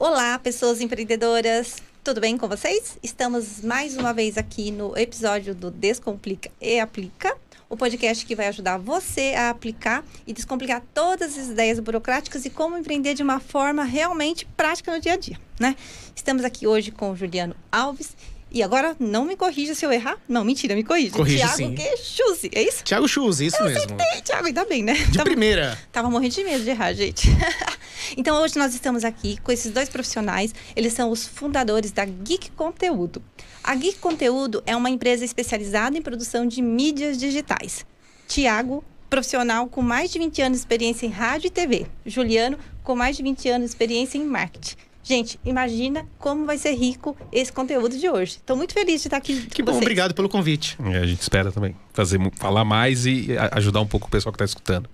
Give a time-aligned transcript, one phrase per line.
[0.00, 1.74] Olá, pessoas empreendedoras.
[2.04, 2.96] Tudo bem com vocês?
[3.02, 7.36] Estamos mais uma vez aqui no episódio do Descomplica e Aplica,
[7.68, 12.50] o podcast que vai ajudar você a aplicar e descomplicar todas as ideias burocráticas e
[12.50, 15.74] como empreender de uma forma realmente prática no dia a dia, né?
[16.14, 18.16] Estamos aqui hoje com o Juliano Alves
[18.50, 20.16] e agora, não me corrija se eu errar.
[20.28, 21.12] Não, mentira, me corrija.
[21.12, 21.74] Corrige, Tiago sim.
[22.02, 22.82] Chuse, é isso?
[22.84, 23.94] Thiago Chuz, isso eu mesmo.
[23.94, 24.94] acertei, Tiago, ainda bem, né?
[24.94, 25.78] De Tava- primeira.
[25.92, 27.28] Tava morrendo de medo de errar, gente.
[28.16, 30.54] então hoje nós estamos aqui com esses dois profissionais.
[30.74, 33.22] Eles são os fundadores da Geek Conteúdo.
[33.62, 37.84] A Geek Conteúdo é uma empresa especializada em produção de mídias digitais.
[38.26, 41.86] Tiago, profissional com mais de 20 anos de experiência em rádio e TV.
[42.06, 44.76] Juliano, com mais de 20 anos de experiência em marketing.
[45.02, 48.32] Gente, imagina como vai ser rico esse conteúdo de hoje.
[48.32, 49.82] Estou muito feliz de estar aqui Que com bom, vocês.
[49.82, 50.76] obrigado pelo convite.
[50.84, 54.32] É, a gente espera também fazer, falar mais e a- ajudar um pouco o pessoal
[54.32, 54.88] que está escutando.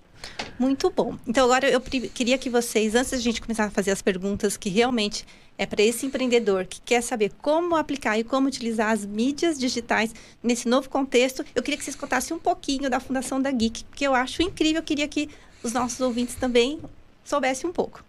[0.59, 1.17] Muito bom.
[1.27, 4.69] Então agora eu queria que vocês, antes da gente começar a fazer as perguntas que
[4.69, 5.27] realmente
[5.59, 10.15] é para esse empreendedor que quer saber como aplicar e como utilizar as mídias digitais
[10.43, 14.05] nesse novo contexto, eu queria que vocês contassem um pouquinho da fundação da Geek, que
[14.05, 14.79] eu acho incrível.
[14.81, 15.29] Eu queria que
[15.63, 16.81] os nossos ouvintes também
[17.25, 18.03] soubessem um pouco.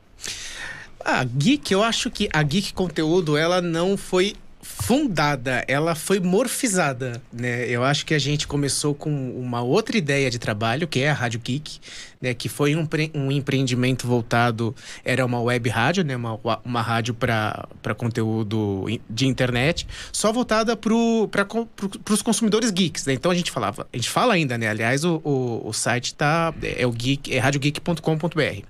[1.05, 7.21] A Geek, eu acho que a Geek Conteúdo, ela não foi fundada, ela foi morfizada,
[7.31, 7.69] né?
[7.69, 11.13] Eu acho que a gente começou com uma outra ideia de trabalho, que é a
[11.13, 11.79] Rádio Geek,
[12.19, 12.33] né?
[12.33, 16.15] Que foi um, um empreendimento voltado, era uma web rádio, né?
[16.15, 21.69] Uma, uma rádio para conteúdo de internet, só voltada para pro,
[22.09, 23.13] os consumidores geeks, né?
[23.13, 24.67] Então a gente falava, a gente fala ainda, né?
[24.69, 28.65] Aliás, o, o, o site tá, é o geek, é radiogeek.com.br.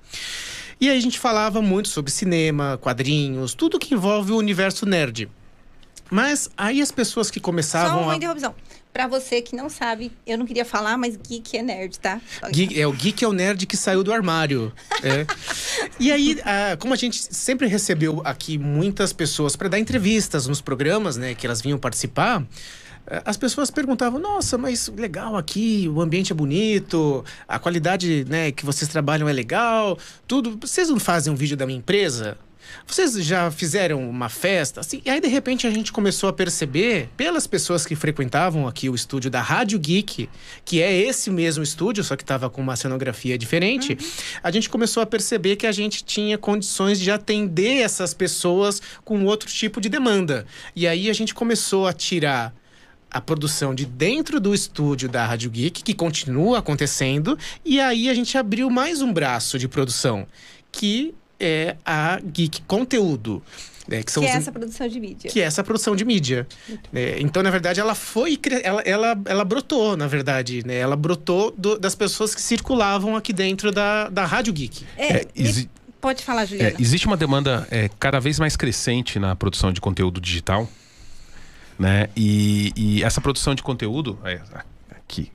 [0.80, 5.30] E aí a gente falava muito sobre cinema, quadrinhos, tudo que envolve o universo nerd.
[6.12, 8.16] Mas aí as pessoas que Só começavam uma a.
[8.16, 8.54] interrupção.
[8.94, 12.22] Para você que não sabe, eu não queria falar, mas Geek é nerd, tá?
[12.50, 14.72] Geek- é o geek é o nerd que saiu do armário.
[15.04, 15.26] é.
[16.00, 20.62] E aí, ah, como a gente sempre recebeu aqui muitas pessoas para dar entrevistas nos
[20.62, 22.44] programas, né, que elas vinham participar,
[23.26, 28.66] as pessoas perguntavam: Nossa, mas legal aqui, o ambiente é bonito, a qualidade, né, que
[28.66, 30.58] vocês trabalham é legal, tudo.
[30.62, 32.38] Vocês não fazem um vídeo da minha empresa?
[32.86, 34.82] Vocês já fizeram uma festa?
[34.82, 38.90] Assim, e aí, de repente, a gente começou a perceber, pelas pessoas que frequentavam aqui
[38.90, 40.30] o estúdio da Rádio Geek,
[40.64, 43.98] que é esse mesmo estúdio, só que estava com uma cenografia diferente,
[44.42, 49.26] a gente começou a perceber que a gente tinha condições de atender essas pessoas com
[49.26, 50.46] outro tipo de demanda.
[50.76, 52.54] E aí a gente começou a tirar
[53.16, 58.14] a produção de dentro do estúdio da Rádio Geek, que continua acontecendo, e aí a
[58.14, 60.28] gente abriu mais um braço de produção,
[60.70, 63.42] que é a Geek Conteúdo.
[63.88, 65.30] né, que são Que é essa produção de mídia.
[65.32, 66.46] que é essa produção de mídia.
[66.92, 67.18] né?
[67.22, 68.38] Então, na verdade, ela foi.
[68.64, 70.62] Ela, ela, ela brotou, na verdade.
[70.66, 70.76] Né?
[70.76, 74.84] Ela brotou do- das pessoas que circulavam aqui dentro da, da Rádio Geek.
[74.98, 75.26] É, É,
[76.02, 76.76] Pode falar, É, Juliana.
[76.80, 80.68] existe uma demanda é, cada vez mais crescente na produção de conteúdo digital,
[81.78, 82.08] né?
[82.16, 84.18] E, e essa produção de conteúdo
[84.90, 85.32] aqui.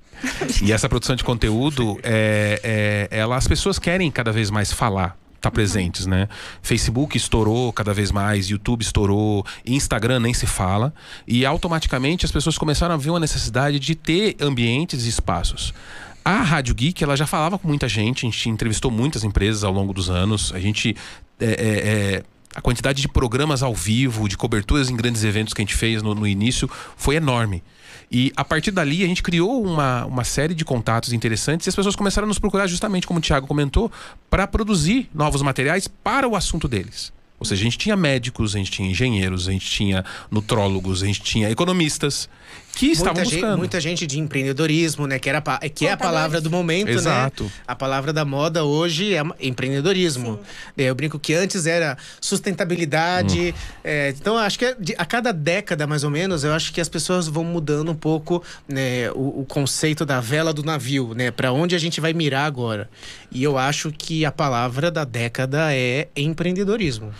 [0.62, 5.16] E essa produção de conteúdo, é, é, ela, as pessoas querem cada vez mais falar,
[5.36, 6.28] estar presentes, né?
[6.62, 10.92] Facebook estourou cada vez mais, YouTube estourou, Instagram nem se fala,
[11.26, 15.72] e automaticamente as pessoas começaram a ver uma necessidade de ter ambientes e espaços.
[16.22, 19.72] A Rádio Geek, ela já falava com muita gente, a gente entrevistou muitas empresas ao
[19.72, 20.94] longo dos anos, a gente
[21.40, 22.22] é, é, é,
[22.54, 26.02] a quantidade de programas ao vivo, de coberturas em grandes eventos que a gente fez
[26.02, 27.62] no, no início foi enorme.
[28.10, 31.76] E a partir dali a gente criou uma, uma série de contatos interessantes e as
[31.76, 33.90] pessoas começaram a nos procurar, justamente como o Thiago comentou,
[34.28, 37.12] para produzir novos materiais para o assunto deles.
[37.38, 41.06] Ou seja, a gente tinha médicos, a gente tinha engenheiros, a gente tinha nutrólogos, a
[41.06, 42.28] gente tinha economistas
[42.80, 43.58] que estavam Muita gente, buscando.
[43.58, 45.18] muita gente de empreendedorismo, né?
[45.18, 45.42] Que, era,
[45.74, 47.44] que é a palavra do momento, Exato.
[47.44, 47.50] né?
[47.66, 50.40] A palavra da moda hoje é empreendedorismo.
[50.78, 53.54] É, Eu brinco que antes era sustentabilidade.
[53.84, 56.88] é, então, acho que é a cada década, mais ou menos, eu acho que as
[56.88, 61.30] pessoas vão mudando um pouco né, o, o conceito da vela do navio, né?
[61.30, 62.88] Para onde a gente vai mirar agora.
[63.30, 67.12] E eu acho que a palavra da década é empreendedorismo.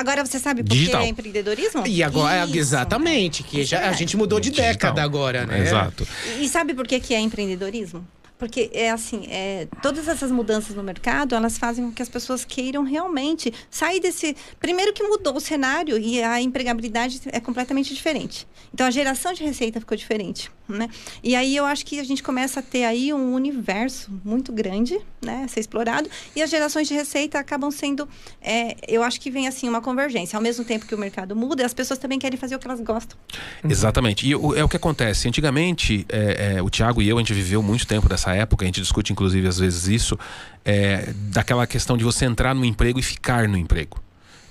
[0.00, 1.02] Agora você sabe por que Digital.
[1.02, 1.86] é empreendedorismo?
[1.86, 2.56] E agora, Isso.
[2.56, 4.72] exatamente, que Isso já, é a gente mudou de Digital.
[4.72, 5.60] década agora, né?
[5.60, 6.08] Exato.
[6.40, 8.06] E sabe por que, que é empreendedorismo?
[8.40, 12.44] Porque é assim, é, todas essas mudanças no mercado, elas fazem com que as pessoas
[12.44, 14.34] queiram realmente sair desse.
[14.58, 18.48] Primeiro que mudou o cenário e a empregabilidade é completamente diferente.
[18.74, 20.88] Então a geração de receita ficou diferente, né?
[21.22, 24.98] E aí eu acho que a gente começa a ter aí um universo muito grande,
[25.20, 28.08] né, a ser explorado, e as gerações de receita acabam sendo,
[28.40, 30.36] é, eu acho que vem assim uma convergência.
[30.36, 32.80] Ao mesmo tempo que o mercado muda, as pessoas também querem fazer o que elas
[32.80, 33.18] gostam.
[33.68, 34.26] Exatamente.
[34.26, 35.28] E o- é o que acontece.
[35.28, 38.80] Antigamente, é, é, o Tiago e eu, a gente viveu muito tempo época, a gente
[38.80, 40.18] discute inclusive às vezes isso,
[40.64, 44.00] é, daquela questão de você entrar no emprego e ficar no emprego.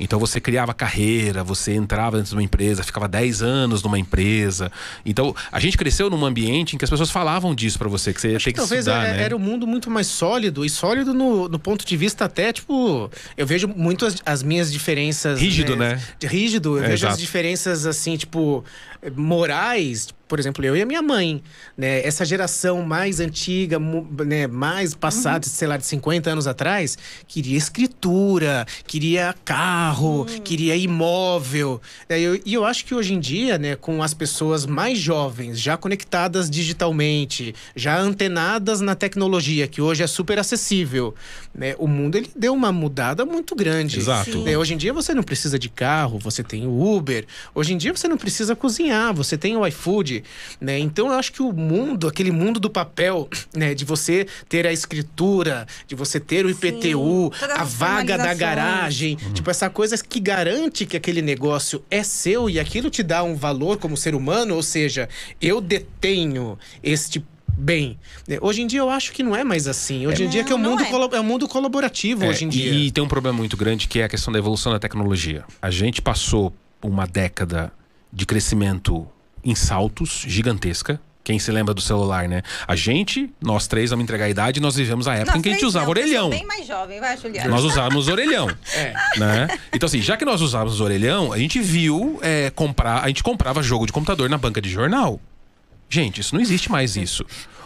[0.02, 4.72] Então você criava carreira, você entrava dentro de uma empresa, ficava 10 anos numa empresa.
[5.06, 8.22] Então a gente cresceu num ambiente em que as pessoas falavam disso para você, que
[8.22, 9.24] você Acho ter que que, talvez estudar, é- né?
[9.24, 13.12] era um mundo muito mais sólido e sólido no, no ponto de vista até, tipo,
[13.36, 15.38] eu vejo muito as, as minhas diferenças.
[15.38, 16.02] Rígido, né?
[16.18, 17.20] de- Rígido, eu É, vejo as exato.
[17.20, 18.64] diferenças assim, tipo,
[19.18, 20.08] morais.
[20.30, 21.42] Por exemplo, eu e a minha mãe,
[21.76, 22.06] né?
[22.06, 23.78] Essa geração mais antiga,
[24.26, 24.46] né?
[24.48, 26.98] mais passada, sei lá, de 50 anos atrás,
[27.28, 31.81] queria escritura, queria carro, queria imóvel.
[32.08, 35.60] É, eu- E eu, acho que hoje em dia, né, com as pessoas mais jovens,
[35.60, 41.14] já conectadas digitalmente, já antenadas na tecnologia, que hoje é super acessível,
[41.54, 41.76] né?
[41.80, 43.98] O mundo ele deu uma mudada muito grande.
[44.00, 44.48] Exato.
[44.48, 47.26] É, hoje em dia você não precisa de carro, você tem o Uber.
[47.56, 50.19] Hoje em dia você não precisa cozinhar, você tem o iFood,
[50.60, 50.77] né?
[50.80, 54.71] Então eu acho que o mundo, aquele mundo do papel, né, de você ter a
[54.74, 60.19] escritura, de você ter o IPTU, todas a vaga da garagem, tipo essa coisa que
[60.19, 64.56] garante que aquele negócio é seu e aquilo te dá um valor como ser humano,
[64.56, 65.07] ou seja,
[65.42, 67.24] eu detenho este
[67.57, 67.98] bem.
[68.27, 68.38] né?
[68.42, 70.07] Hoje em dia eu acho que não é mais assim.
[70.07, 71.18] Hoje em dia que é um Não, não mundo é.
[71.18, 72.71] é um mundo colaborativo É, hoje em e- dia.
[72.74, 75.44] E, tem um problema muito grande que é a questão da evolução da tecnologia.
[75.62, 77.71] A gente passou uma década
[78.13, 79.06] de crescimento
[79.44, 81.00] em saltos gigantesca.
[81.24, 82.42] Quem se lembra do celular, né?
[82.68, 85.52] A gente, nós três, vamos entregar a idade, nós vivemos a época em que a
[85.52, 86.30] gente usava não, orelhão.
[86.30, 87.50] bem mais jovem, vai, Juliana.
[87.50, 88.48] Nós usávamos orelhão.
[88.74, 88.94] É.
[89.18, 89.48] Né?
[89.72, 93.04] Então, assim, já que nós usávamos orelhão, a gente viu é, comprar.
[93.04, 95.20] A gente comprava jogo de computador na banca de jornal.
[95.88, 97.24] Gente, isso não existe mais isso.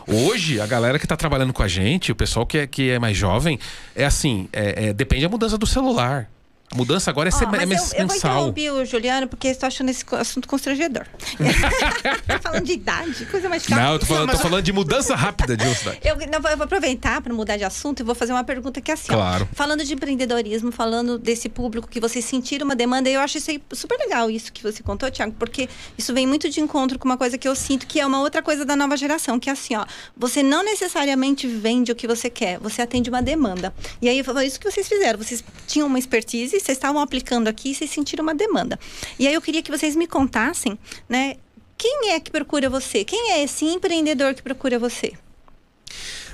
[0.08, 3.00] Hoje, a galera que tá trabalhando com a gente, o pessoal que é, que é
[3.00, 3.58] mais jovem,
[3.96, 6.30] é assim, é- é, depende da mudança do celular.
[6.74, 8.32] A mudança agora é, Ó, sem- é eu, eu vou mensal.
[8.32, 11.06] interromper o Juliano porque estou achando esse assunto constrangedor.
[12.42, 13.82] falando de idade, coisa mais chata.
[13.82, 15.64] Não, eu tô falando, tô falando de mudança rápida de.
[16.04, 18.92] Eu, não, eu vou aproveitar para mudar de assunto e vou fazer uma pergunta que
[18.92, 19.12] é assim.
[19.12, 19.16] ó.
[19.16, 19.48] Claro.
[19.54, 23.98] falando de empreendedorismo, falando desse público que vocês sentiram uma demanda, eu acho isso super
[24.00, 27.38] legal, isso que você contou, Thiago, porque isso vem muito de encontro com uma coisa
[27.38, 29.86] que eu sinto que é uma outra coisa da nova geração, que é assim, ó,
[30.18, 33.74] você não necessariamente vende o que você quer, você atende uma demanda.
[34.02, 37.72] E aí foi isso que vocês fizeram, vocês tinham uma expertise, vocês estavam aplicando aqui
[37.72, 38.80] e vocês sentiram uma demanda.
[39.20, 40.78] E aí eu queria que vocês me contassem,
[41.10, 41.36] né,
[41.78, 43.04] quem é que procura você?
[43.04, 45.14] Quem é esse empreendedor que procura você?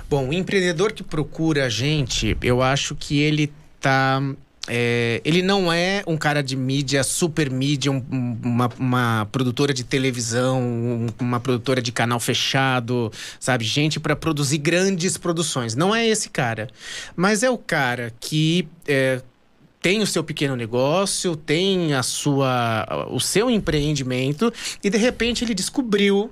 [0.08, 4.20] Bom, o empreendedor que procura a gente, eu acho que ele tá.
[4.68, 9.72] é, ele não é um cara de mídia, super mídia, um- um- uma, uma produtora
[9.74, 13.10] de televisão, um- uma produtora de canal fechado,
[13.40, 13.64] sabe?
[13.64, 15.74] Gente para produzir grandes produções.
[15.74, 16.68] Não é esse cara.
[17.16, 19.22] Mas é o cara que é,
[19.80, 24.52] tem o seu pequeno negócio, tem a sua, o seu empreendimento
[24.84, 26.30] e de repente ele descobriu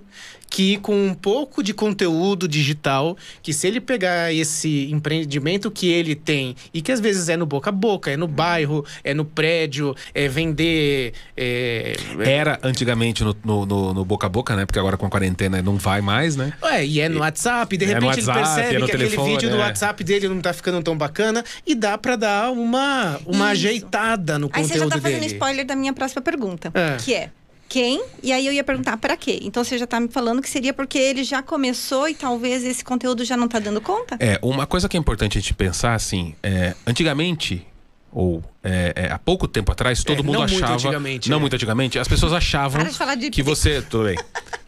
[0.50, 6.14] que com um pouco de conteúdo digital, que se ele pegar esse empreendimento que ele
[6.14, 9.24] tem e que às vezes é no boca a boca, é no bairro, é no
[9.24, 14.64] prédio, é vender, é, Era antigamente no, no, no- no boca a boca, né?
[14.66, 16.52] Porque agora com a quarentena não vai mais, né?
[16.62, 19.30] É, e é no WhatsApp, de É repente WhatsApp, ele percebe é que aquele telefone,
[19.32, 19.58] vídeo do é.
[19.60, 23.66] WhatsApp dele não tá ficando tão bacana e dá pra dar uma, uma Isso.
[23.66, 25.32] ajeitada no Aí você já conteúdo tá fazendo dele.
[25.34, 26.96] spoiler da minha próxima pergunta, É.
[26.96, 27.30] que é
[27.68, 28.02] quem?
[28.22, 29.38] E aí eu ia perguntar para quê?
[29.42, 32.82] Então você já tá me falando que seria porque ele já começou e talvez esse
[32.84, 34.16] conteúdo já não tá dando conta?
[34.18, 37.66] É, uma coisa que é importante a gente pensar, assim, é, antigamente,
[38.10, 40.74] ou é, é, há pouco tempo atrás, todo É, mundo não muito achava.
[40.74, 41.40] antigamente, não é.
[41.40, 43.82] muito antigamente, as pessoas achavam Para de falar de que você.
[43.82, 44.16] Tudo bem.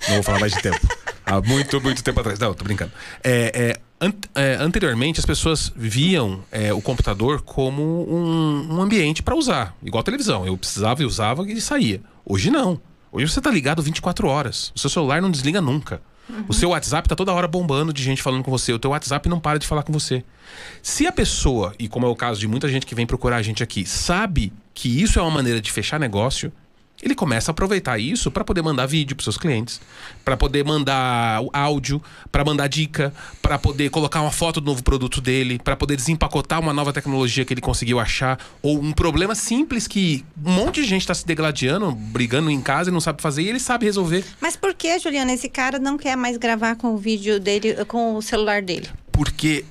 [0.08, 0.78] Não vou falar mais de tempo.
[1.24, 2.38] Há muito, muito tempo atrás.
[2.38, 2.92] Não, tô brincando.
[3.22, 9.22] É, é, an- é, anteriormente, as pessoas viam é, o computador como um, um ambiente
[9.22, 10.46] para usar, igual a televisão.
[10.46, 12.00] Eu precisava e usava e saía.
[12.26, 12.80] Hoje não.
[13.12, 14.72] Hoje você tá ligado 24 horas.
[14.74, 16.00] O seu celular não desliga nunca.
[16.48, 18.72] O seu WhatsApp tá toda hora bombando de gente falando com você.
[18.72, 20.22] O teu WhatsApp não para de falar com você.
[20.80, 23.42] Se a pessoa, e como é o caso de muita gente que vem procurar a
[23.42, 26.52] gente aqui, sabe que isso é uma maneira de fechar negócio,
[27.02, 29.80] ele começa a aproveitar isso para poder mandar vídeo para seus clientes,
[30.24, 35.20] para poder mandar áudio, para mandar dica, para poder colocar uma foto do novo produto
[35.20, 39.86] dele, para poder desempacotar uma nova tecnologia que ele conseguiu achar, ou um problema simples
[39.86, 43.42] que um monte de gente está se degladiando, brigando em casa e não sabe fazer,
[43.42, 44.24] e ele sabe resolver.
[44.40, 48.16] Mas por que, Juliana, esse cara não quer mais gravar com o vídeo dele, com
[48.16, 48.88] o celular dele?
[49.10, 49.64] Porque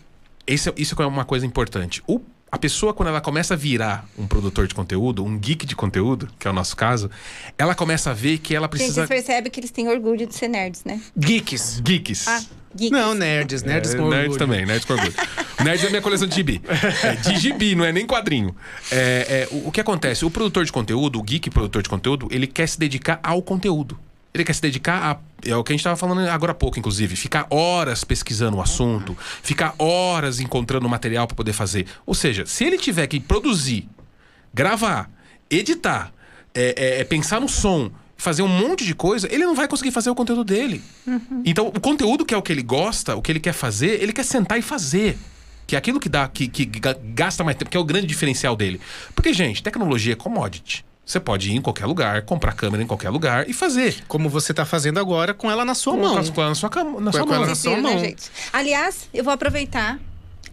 [0.47, 2.01] esse, isso é uma coisa importante.
[2.07, 5.75] O- a pessoa, quando ela começa a virar um produtor de conteúdo, um geek de
[5.75, 7.09] conteúdo, que é o nosso caso,
[7.57, 8.93] ela começa a ver que ela Gente, precisa.
[9.05, 10.99] vocês percebem que eles têm orgulho de ser nerds, né?
[11.17, 11.79] Geeks.
[11.81, 12.27] Geeks.
[12.27, 12.41] Ah,
[12.75, 12.91] geeks.
[12.91, 14.39] Não, nerds, nerds É, com nerds orgulho.
[14.39, 15.13] também, nerds com orgulho.
[15.63, 16.61] nerds é minha coleção de gibi.
[17.03, 18.55] É, de gibi, não é nem quadrinho.
[18.91, 20.25] É, é, o, o que acontece?
[20.25, 23.97] O produtor de conteúdo, o geek produtor de conteúdo, ele quer se dedicar ao conteúdo.
[24.33, 25.17] Ele quer se dedicar a.
[25.49, 27.15] É o que a gente estava falando agora há pouco, inclusive.
[27.15, 31.87] Ficar horas pesquisando o assunto, ficar horas encontrando material para poder fazer.
[32.05, 33.87] Ou seja, se ele tiver que produzir,
[34.53, 35.09] gravar
[35.49, 36.11] editar,
[36.53, 39.91] é, é, é pensar no som, fazer um monte de coisa, ele não vai conseguir
[39.91, 40.83] fazer o conteúdo dele.
[41.45, 44.13] Então, o conteúdo que é o que ele gosta, o que ele quer fazer, ele
[44.13, 45.17] quer sentar e fazer.
[45.65, 48.07] Que é aquilo que dá, que, que ga- gasta mais tempo, que é o grande
[48.07, 48.81] diferencial dele.
[49.15, 50.83] Porque, gente, tecnologia é commodity.
[51.09, 54.03] Você pode ir em qualquer lugar, comprar câmera em qualquer lugar e fazer.
[54.07, 56.09] Como você tá fazendo agora com ela na sua Com mão.
[56.31, 57.49] com a- na sua, cama, na sua Com ela mão.
[57.49, 57.97] na sua né, mão.
[57.97, 58.29] gente?
[58.53, 59.99] Aliás, eu vou aproveitar,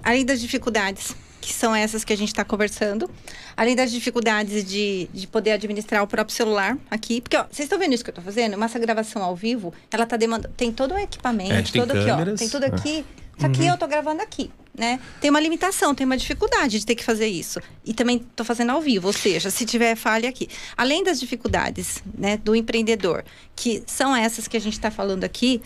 [0.03, 3.11] além das dificuldades, que são essas que a gente está conversando,
[3.55, 7.79] além das dificuldades de, de poder administrar o próprio celular aqui, porque ó, vocês estão
[7.79, 8.61] vendo isso que eu estou fazendo?
[8.65, 10.55] Essa gravação ao vivo, ela tá demandando.
[10.57, 12.07] Tem todo o equipamento, É, a gente tem todo aqui, ó.
[12.17, 12.69] câmeras, Tem tudo é.
[12.69, 13.05] aqui.
[13.39, 15.01] Só que eu tô gravando aqui, né?
[15.21, 17.61] Tem uma limitação, tem uma dificuldade de ter que fazer isso.
[17.85, 20.49] E também tô fazendo ao vivo, ou seja, se tiver falha aqui.
[20.77, 25.63] Além das dificuldades, né, do empreendedor, que são essas que a gente está falando aqui,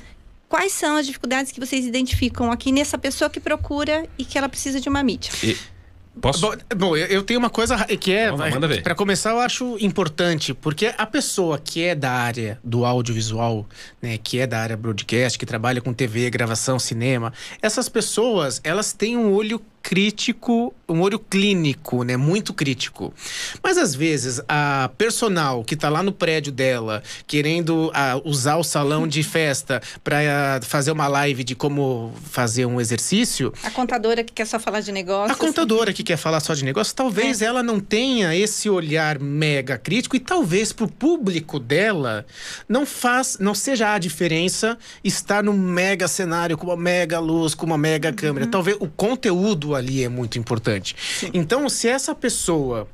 [0.49, 4.49] quais são as dificuldades que vocês identificam aqui nessa pessoa que procura e que ela
[4.49, 5.33] precisa de uma mídia?
[5.43, 5.57] E-
[6.21, 6.41] Posso?
[6.41, 8.31] Bom, bom, eu tenho uma coisa que é.
[8.83, 13.67] Para começar, eu acho importante, porque a pessoa que é da área do audiovisual,
[14.03, 18.93] né, que é da área broadcast, que trabalha com TV, gravação, cinema, essas pessoas, elas
[18.93, 23.13] têm um olho crítico, um olho clínico, né, muito crítico.
[23.63, 28.65] Mas às vezes a personal que tá lá no prédio dela, querendo ah, usar o
[28.65, 34.33] salão de festa para fazer uma live de como fazer um exercício, A contadora que
[34.33, 35.33] quer só falar de negócio.
[35.33, 39.79] a contadora que quer falar só de negócio, talvez ela não tenha esse olhar mega
[39.79, 42.27] crítico e talvez pro público dela
[42.69, 47.67] não faz, não seja a diferença estar no mega cenário com uma mega luz, com
[47.67, 48.47] uma mega câmera.
[48.47, 50.95] Talvez o conteúdo ali é muito importante.
[51.33, 52.89] Então, se essa pessoa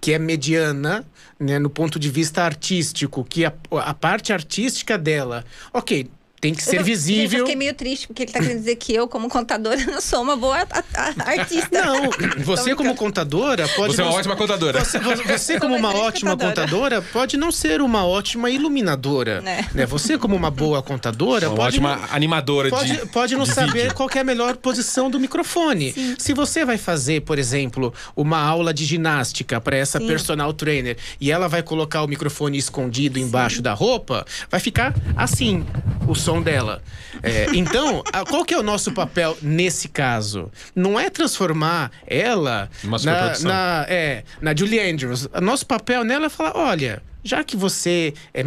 [0.00, 1.04] que é mediana,
[1.38, 6.08] né, no ponto de vista artístico, que a, a parte artística dela, ok,
[6.46, 7.38] tem que Eu ser tô- Gente, eu visível.
[7.40, 10.36] fiquei meio triste, porque ele tá querendo dizer que eu, como contadora, não sou uma
[10.36, 11.68] boa a- a- artista.
[11.84, 12.10] Não,
[12.44, 14.84] você como contadora pode Você é não uma ótima contadora.
[14.84, 16.54] Você, você como uma ótima contadora.
[16.66, 19.66] contadora pode não ser uma ótima iluminadora, Né.
[19.74, 19.86] né?
[19.86, 23.52] Você como uma boa contadora Uma pode ótima não, animadora pode, de pode não de
[23.52, 23.94] saber vídeo.
[23.94, 26.16] qual é a melhor posição do microfone.
[26.18, 30.06] Se você vai fazer, por exemplo, uma aula de ginástica para essa Sim.
[30.06, 35.64] personal trainer e ela vai colocar o microfone escondido embaixo da roupa, vai ficar assim
[36.06, 36.82] o som dela.
[37.22, 40.50] É, então, a- qual que é o nosso papel nesse caso?
[40.74, 45.28] Não é transformar ela Uma na, na, é, na Julie Andrews.
[45.32, 48.44] O nosso papel nela é falar: olha, já que você é,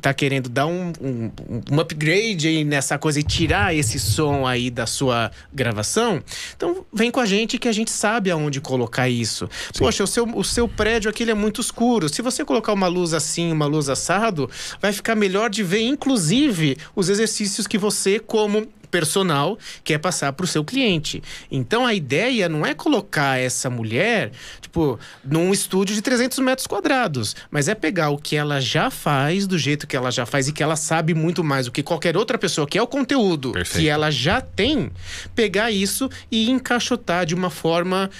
[0.00, 1.30] tá querendo dar um, um,
[1.70, 6.22] um upgrade aí nessa coisa e tirar esse som aí da sua gravação,
[6.56, 9.48] então vem com a gente que a gente sabe aonde colocar isso.
[9.78, 12.08] Poxa, o seu, o seu prédio aqui é muito escuro.
[12.08, 14.50] Se você colocar uma luz assim, uma luz assado,
[14.80, 20.44] vai ficar melhor de ver, inclusive, os exercícios que você, como personal quer passar para
[20.44, 21.22] o seu cliente.
[21.50, 27.34] Então a ideia não é colocar essa mulher, tipo, num estúdio de 300 metros quadrados,
[27.50, 30.52] mas é pegar o que ela já faz, do jeito que ela já faz e
[30.52, 33.82] que ela sabe muito mais do que qualquer outra pessoa, que é o conteúdo Perfeito.
[33.82, 34.90] que ela já tem,
[35.34, 38.10] pegar isso e encaixotar de uma forma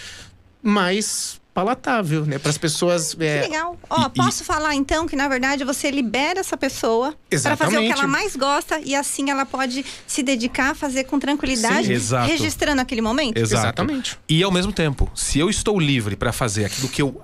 [0.63, 3.15] mais palatável, né, para as pessoas.
[3.15, 3.79] Que é, legal.
[3.89, 7.81] Ó, e- posso falar então que na verdade você libera essa pessoa para fazer o
[7.81, 12.17] que ela mais gosta e assim ela pode se dedicar a fazer com tranquilidade, Sim,
[12.27, 13.39] registrando aquele momento.
[13.39, 13.65] Exato.
[13.65, 14.19] Exatamente.
[14.29, 17.23] E ao mesmo tempo, se eu estou livre para fazer aquilo que eu,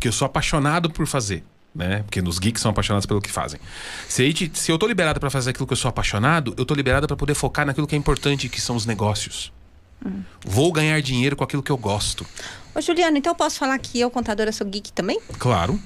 [0.00, 2.04] que eu sou apaixonado por fazer, né?
[2.04, 3.60] Porque nos geeks são apaixonados pelo que fazem.
[4.08, 7.06] Se, se eu tô liberado para fazer aquilo que eu sou apaixonado, eu tô liberado
[7.06, 9.52] para poder focar naquilo que é importante, que são os negócios.
[10.44, 12.26] Vou ganhar dinheiro com aquilo que eu gosto.
[12.74, 15.18] Ô, Juliano, então eu posso falar que eu, contadora, sou geek também?
[15.38, 15.80] Claro.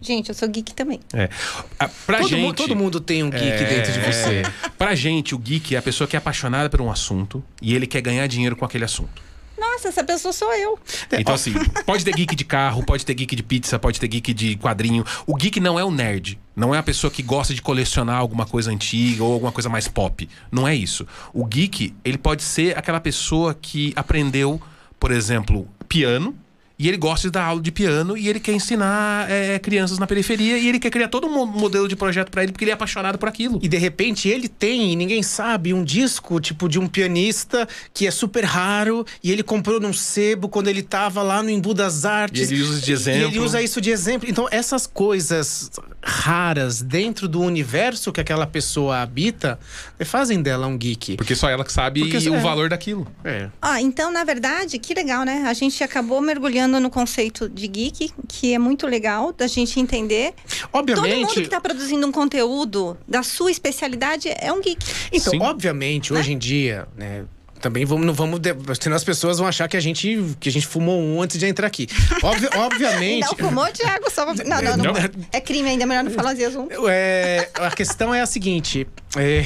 [0.00, 1.00] Gente, eu sou geek também.
[1.14, 1.30] É.
[1.78, 4.42] Ah, Pra todo, gente, mu- todo mundo tem um geek É, dentro de você.
[4.76, 7.86] Pra gente, o geek é a pessoa que é apaixonada por um assunto e ele
[7.86, 9.22] quer ganhar dinheiro com aquele assunto.
[9.58, 10.78] Nossa, essa pessoa sou eu.
[11.12, 11.52] Então, assim,
[11.86, 15.04] pode ter geek de carro, pode ter geek de pizza, pode ter geek de quadrinho.
[15.26, 16.38] O geek não é o nerd.
[16.56, 19.88] Não é a pessoa que gosta de colecionar alguma coisa antiga ou alguma coisa mais
[19.88, 20.28] pop.
[20.50, 21.06] Não é isso.
[21.32, 24.60] O geek, ele pode ser aquela pessoa que aprendeu,
[25.00, 26.36] por exemplo, piano.
[26.76, 30.08] E ele gosta de dar aula de piano e ele quer ensinar é, crianças na
[30.08, 32.72] periferia e ele quer criar todo um mo- modelo de projeto pra ele porque ele
[32.72, 33.60] é apaixonado por aquilo.
[33.62, 38.08] E de repente ele tem, e ninguém sabe, um disco tipo de um pianista que
[38.08, 42.04] é super raro e ele comprou num sebo quando ele tava lá no Embu das
[42.04, 42.50] Artes.
[42.50, 43.28] E ele usa isso de E exemplo.
[43.28, 44.28] ele usa isso de exemplo.
[44.28, 45.70] Então, essas coisas
[46.04, 49.58] raras dentro do universo que aquela pessoa habita
[50.04, 51.16] fazem dela um geek.
[51.16, 52.40] Porque só ela que sabe Porque- o é.
[52.40, 53.06] valor daquilo.
[53.24, 53.48] É.
[53.60, 55.44] Ah, então, na verdade, que legal, né?
[55.46, 60.34] A gente acabou mergulhando no conceito de geek, que é muito legal da gente entender.
[60.72, 61.34] Todo mundo Obviamente.
[61.34, 64.84] que está produzindo um conteúdo da sua especialidade é um geek.
[65.12, 65.40] Então, Sim.
[65.40, 67.24] obviamente, hoje em dia, né?
[67.64, 68.40] Também vamos, não vamos.
[68.40, 71.38] de- Senão as pessoas vão achar que a gente, que a gente fumou um antes
[71.38, 71.88] de entrar aqui.
[72.22, 73.22] Obvi- obviamente.
[73.22, 74.10] Não fumou, Thiago?
[74.10, 74.26] Só...
[74.34, 75.10] pra- Não, não, não, Não.
[75.32, 76.68] É crime ainda, melhor não falar às vezes um.
[76.86, 78.86] É, a questão é a seguinte.
[79.16, 79.42] É.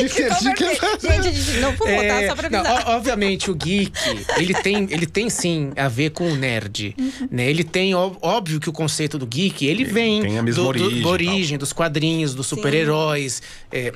[0.00, 2.26] Gente, não fumou, tá?
[2.28, 2.86] Só pra não, avisar.
[2.88, 3.92] o- obviamente, o geek,
[4.38, 6.94] ele tem, ele tem sim a ver com o nerd.
[6.98, 7.28] Uhum.
[7.30, 7.50] Né?
[7.50, 10.84] Ele tem, óbvio que o conceito do geek, ele vem tem a mesma do, do-
[10.84, 13.42] origem da e origem, dos quadrinhos, dos super-heróis.
[13.70, 13.92] É,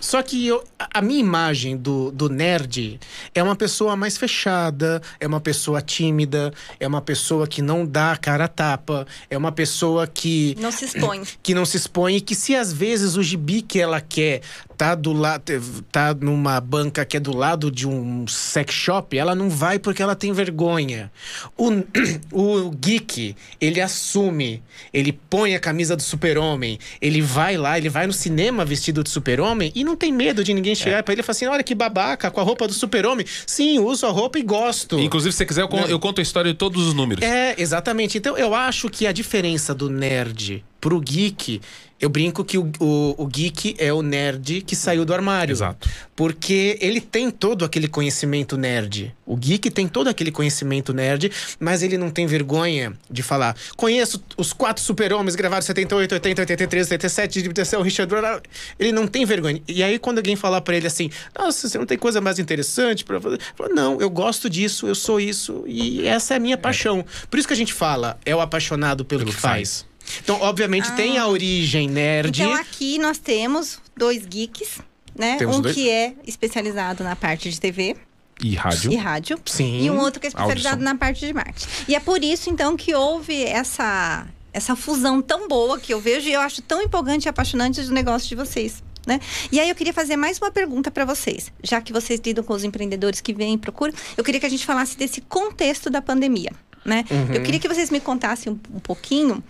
[0.00, 3.00] só que eu- a a minha imagem do, do nerd
[3.34, 8.12] é uma pessoa mais fechada, é uma pessoa tímida, é uma pessoa que não dá
[8.12, 11.22] a cara a tapa, é uma pessoa que Não se expõe.
[11.42, 14.42] que não se expõe e que se às vezes o gibi que ela quer
[14.82, 15.44] tá do lado
[15.92, 20.02] tá numa banca que é do lado de um sex shop, ela não vai porque
[20.02, 21.08] ela tem vergonha.
[21.56, 21.70] O,
[22.66, 24.60] o geek, ele assume,
[24.92, 29.10] ele põe a camisa do super-homem, ele vai lá, ele vai no cinema vestido de
[29.10, 31.76] super-homem e não tem medo de ninguém chegar pra ele e falar assim: "Olha que
[31.76, 33.24] babaca, com a roupa do super-homem".
[33.46, 34.98] Sim, uso a roupa e gosto.
[34.98, 37.22] Inclusive, se você quiser, eu, con- eu conto a história de todos os números.
[37.24, 38.18] É, exatamente.
[38.18, 41.60] Então eu acho que a diferença do nerd pro geek,
[42.00, 45.52] eu brinco que o, o, o geek é o nerd que saiu do armário.
[45.52, 45.88] Exato.
[46.16, 49.14] Porque ele tem todo aquele conhecimento nerd.
[49.24, 53.56] O geek tem todo aquele conhecimento nerd, mas ele não tem vergonha de falar.
[53.76, 58.42] Conheço os quatro super-homens gravados em 78, 80, 83, 87, de o Richard Donner.
[58.76, 59.62] Ele não tem vergonha.
[59.68, 61.08] E aí, quando alguém falar pra ele assim,
[61.38, 63.38] nossa, você não tem coisa mais interessante pra fazer?
[63.54, 67.04] Fala, não, eu gosto disso, eu sou isso, e essa é a minha paixão.
[67.30, 69.86] Por isso que a gente fala, é o apaixonado pelo, Pelo que que faz.
[70.20, 72.40] Então, obviamente, tem a origem nerd.
[72.40, 74.80] Então aqui nós temos dois geeks,
[75.16, 75.36] né?
[75.38, 75.74] Temos um dois.
[75.74, 77.96] que é especializado na parte de TV
[78.42, 78.92] E rádio.
[78.92, 79.38] e rádio.
[79.44, 79.82] Sim.
[79.82, 80.92] E um outro que é especializado Audição.
[80.94, 81.66] na parte de marketing.
[81.88, 86.28] E é por isso, então, que houve essa, essa fusão tão boa que eu vejo
[86.28, 88.82] e eu acho tão empolgante e apaixonante do negócio de vocês.
[89.06, 89.18] Né?
[89.50, 92.52] E aí eu queria fazer mais uma pergunta para vocês, já que vocês lidam com
[92.54, 96.00] os empreendedores que vêm e procuram, eu queria que a gente falasse desse contexto da
[96.00, 96.52] pandemia,
[96.84, 97.04] né?
[97.10, 97.34] Uhum.
[97.34, 99.42] Eu queria que vocês me contassem um, um pouquinho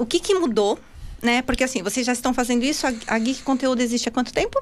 [0.00, 0.78] o que, que mudou,
[1.20, 1.42] né?
[1.42, 4.58] Porque assim, vocês já estão fazendo isso, a, a Geek Conteúdo existe há quanto tempo?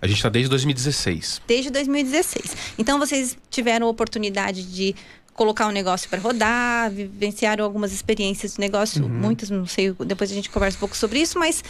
[0.00, 1.42] A gente tá desde 2016.
[1.46, 2.56] desde 2016.
[2.78, 4.94] Então vocês tiveram a oportunidade de
[5.34, 10.34] colocar o negócio para rodar, vivenciaram algumas experiências de negócio, muitas, não sei, depois a
[10.34, 11.62] gente conversa um pouco sobre isso, mas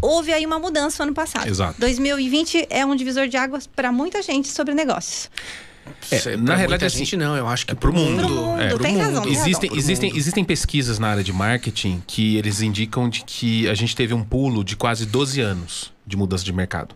[0.00, 1.46] houve aí uma mudança no ano passado.
[1.46, 1.78] Exato.
[1.78, 5.30] 2020 é um divisor de águas para muita gente sobre negócios.
[6.10, 8.22] É, na realidade, assim, gente não, eu acho que é pro mundo.
[8.22, 10.18] Pro mundo, é, tem razão, tem Existem, Pro existem, mundo.
[10.18, 14.22] existem pesquisas na área de marketing que eles indicam de que a gente teve um
[14.22, 16.94] pulo de quase 12 anos de mudança de mercado.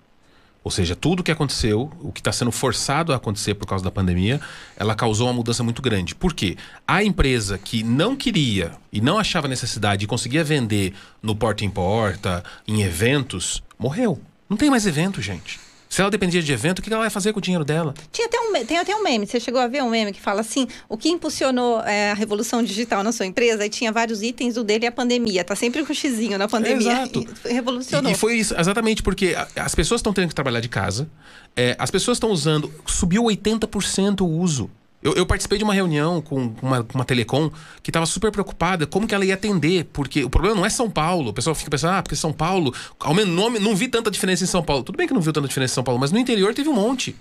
[0.62, 3.90] Ou seja, tudo que aconteceu, o que está sendo forçado a acontecer por causa da
[3.90, 4.40] pandemia,
[4.76, 6.14] ela causou uma mudança muito grande.
[6.14, 6.56] Por quê?
[6.86, 11.70] A empresa que não queria e não achava necessidade e conseguia vender no porta em
[11.70, 14.20] porta, em eventos, morreu.
[14.48, 15.58] Não tem mais evento, gente.
[15.98, 17.92] Se ela dependia de evento, o que ela vai fazer com o dinheiro dela?
[18.12, 20.42] Tinha até um, tem até um meme, você chegou a ver um meme que fala
[20.42, 23.66] assim, o que impulsionou é, a revolução digital na sua empresa?
[23.66, 26.92] E tinha vários itens, o dele é a pandemia, tá sempre com xizinho na pandemia.
[27.02, 27.26] Exato.
[27.44, 28.12] E revolucionou.
[28.12, 31.10] E, e foi isso, exatamente porque as pessoas estão tendo que trabalhar de casa,
[31.56, 34.70] é, as pessoas estão usando, subiu 80% o uso.
[35.00, 37.50] Eu, eu participei de uma reunião com uma, uma telecom
[37.82, 40.90] que estava super preocupada como que ela ia atender, porque o problema não é São
[40.90, 41.30] Paulo.
[41.30, 44.42] O pessoal fica pensando, ah, porque São Paulo, ao menos nome, não vi tanta diferença
[44.42, 44.82] em São Paulo.
[44.82, 46.74] Tudo bem que não viu tanta diferença em São Paulo, mas no interior teve um
[46.74, 47.14] monte.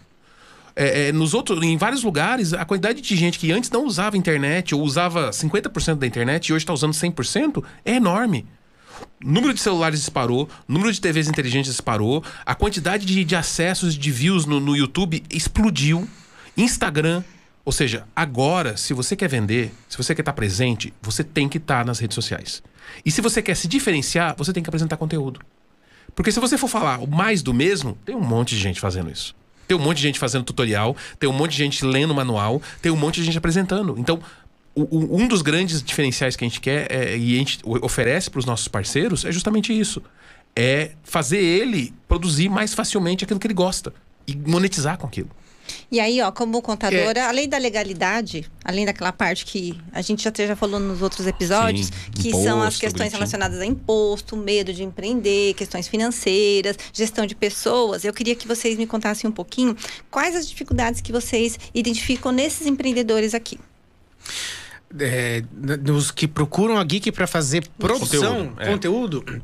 [0.76, 4.18] É, é, nos outros, em vários lugares, a quantidade de gente que antes não usava
[4.18, 8.46] internet ou usava 50% da internet e hoje está usando 100% é enorme.
[9.24, 13.36] O número de celulares disparou, o número de TVs inteligentes disparou, a quantidade de, de
[13.36, 16.08] acessos, de views no, no YouTube explodiu.
[16.56, 17.24] Instagram.
[17.68, 21.58] Ou seja, agora, se você quer vender, se você quer estar presente, você tem que
[21.58, 22.64] estar nas redes sociais.
[23.04, 25.42] E se você quer se diferenciar, você tem que apresentar conteúdo.
[26.16, 29.36] Porque se você for falar mais do mesmo, tem um monte de gente fazendo isso.
[29.68, 32.90] Tem um monte de gente fazendo tutorial, tem um monte de gente lendo manual, tem
[32.90, 33.96] um monte de gente apresentando.
[33.98, 34.18] Então,
[34.74, 38.40] o- um dos grandes diferenciais que a gente quer é, e a gente oferece para
[38.40, 40.02] os nossos parceiros é justamente isso.
[40.56, 43.94] É fazer ele produzir mais facilmente aquilo que ele gosta
[44.26, 45.30] e monetizar com aquilo.
[45.92, 50.32] E aí, ó, como contadora, além da legalidade, além daquela parte que a gente já,
[50.46, 53.12] já falou nos outros episódios, Sim, que são as imposto, questões bonitinho.
[53.12, 58.78] relacionadas a imposto, medo de empreender, questões financeiras, gestão de pessoas, eu queria que vocês
[58.78, 59.76] me contassem um pouquinho
[60.12, 63.60] quais as dificuldades que vocês identificam nesses empreendedores aqui.
[65.00, 65.44] é,
[65.82, 68.66] nos que procuram a Geek para fazer produção, Conteúdo, é.
[68.72, 69.42] conteúdo.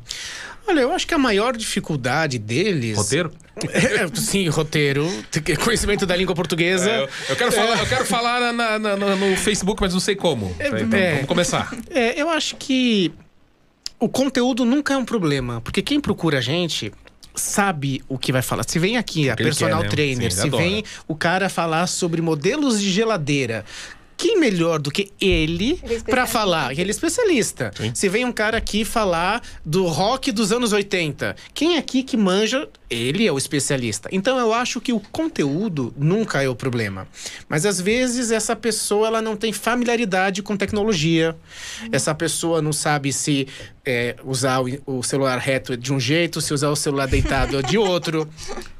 [0.66, 2.96] Olha, eu acho que a maior dificuldade deles.
[2.96, 3.30] Roteiro?
[3.70, 5.06] É, sim, roteiro.
[5.64, 6.90] Conhecimento da língua portuguesa.
[6.90, 10.00] É, eu, eu quero falar, eu quero falar na- na- na- no Facebook, mas não
[10.00, 10.54] sei como.
[10.58, 11.12] Então, é.
[11.14, 11.72] vamos começar.
[11.90, 13.12] É, eu acho que
[14.00, 16.92] o conteúdo nunca é um problema, porque quem procura a gente
[17.34, 18.64] sabe o que vai falar.
[18.66, 19.90] Se vem aqui a personal quer, né?
[19.90, 23.64] trainer, Sim, se ele vem o cara falar sobre modelos de geladeira.
[24.24, 26.72] Quem melhor do que ele Ele é para falar?
[26.72, 27.70] Ele é especialista.
[27.76, 27.94] Sim.
[27.94, 32.66] Se vem um cara aqui falar do rock dos anos 80, quem aqui que manja,
[32.88, 34.08] ele é o especialista.
[34.10, 37.06] Então eu acho que o conteúdo nunca é o problema.
[37.50, 41.36] Mas às vezes essa pessoa ela não tem familiaridade com tecnologia.
[41.92, 43.46] Essa pessoa não sabe se
[43.84, 47.58] é, usar o, o celular reto é de um jeito, se usar o celular deitado
[47.58, 48.26] é de outro.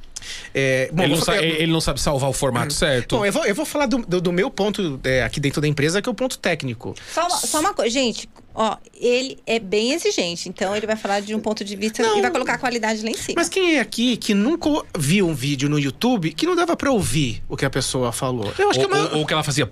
[0.54, 3.16] É, bom, ele, não sabe, ele não sabe salvar o formato certo.
[3.18, 5.68] Bom, eu vou, eu vou falar do, do- do meu ponto é, aqui dentro da
[5.68, 6.94] empresa, que é o ponto técnico.
[7.12, 11.20] Só uma, só uma coisa, gente, ó, ele é bem exigente, então ele vai falar
[11.20, 12.18] de um ponto de vista Não.
[12.18, 13.34] e vai colocar a qualidade lá em cima.
[13.36, 16.90] Mas quem é aqui que nunca viu um vídeo no YouTube que não dava pra
[16.90, 18.52] ouvir o que a pessoa falou?
[18.58, 19.10] Eu acho ou, que é uma...
[19.10, 19.68] ou- ou que ela fazia.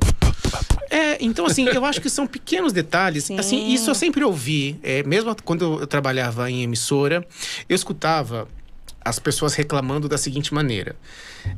[0.90, 3.24] É, então assim, eu acho que são pequenos detalhes.
[3.24, 3.38] Sim.
[3.38, 4.78] Assim, isso eu sempre ouvi.
[4.82, 7.26] É, mesmo quando eu trabalhava em emissora,
[7.68, 8.46] eu escutava
[9.04, 10.96] as pessoas reclamando da seguinte maneira: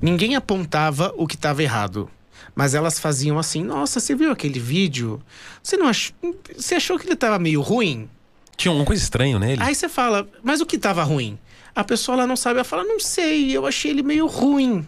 [0.01, 2.11] ninguém apontava o que estava errado.
[2.55, 5.23] Mas elas faziam assim: Nossa, você viu aquele vídeo?
[5.63, 6.15] Você não achou.
[6.57, 8.09] Você achou que ele estava meio ruim?
[8.57, 9.63] Tinha uma coisa estranha nele.
[9.63, 11.39] Aí você fala, mas o que estava ruim?
[11.75, 14.87] A pessoa ela não sabe, ela fala, não sei, eu achei ele meio ruim.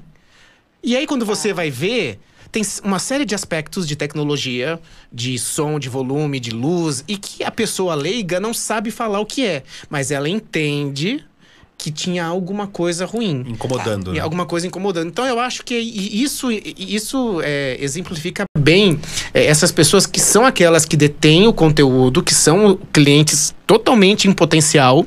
[0.82, 2.20] E aí quando você vai ver,
[2.52, 4.80] tem uma série de aspectos de tecnologia,
[5.12, 9.26] de som, de volume, de luz, e que a pessoa leiga não sabe falar o
[9.26, 11.24] que é, mas ela entende
[11.78, 13.44] que tinha alguma coisa ruim.
[13.46, 14.12] Incomodando.
[14.12, 14.20] E né?
[14.20, 15.08] alguma coisa incomodando.
[15.08, 18.98] Então eu acho que isso, isso é, exemplifica bem
[19.32, 24.32] é, essas pessoas que são aquelas que detêm o conteúdo, que são clientes totalmente em
[24.32, 25.06] potencial,